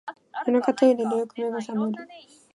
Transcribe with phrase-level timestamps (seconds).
[0.47, 2.05] 夜中、トイレでよく目が覚める